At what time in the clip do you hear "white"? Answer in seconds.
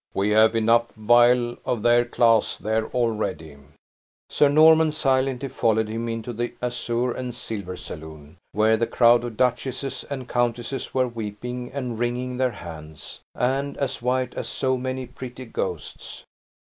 14.01-14.33